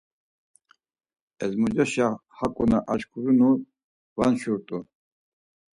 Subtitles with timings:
[1.43, 2.07] Ezmoceşa
[2.37, 3.49] haǩu na aşǩurinu
[4.15, 4.77] va nşurt̆u.